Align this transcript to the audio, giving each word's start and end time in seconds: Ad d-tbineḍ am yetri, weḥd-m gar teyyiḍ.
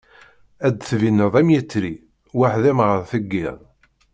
Ad 0.65 0.73
d-tbineḍ 0.75 1.33
am 1.39 1.49
yetri, 1.55 1.93
weḥd-m 2.39 2.79
gar 2.85 2.99
teyyiḍ. 3.11 3.59